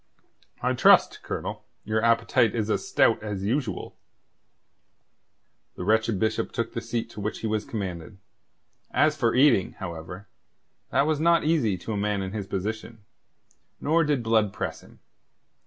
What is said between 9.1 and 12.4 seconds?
for eating, however, that was not easy to a man in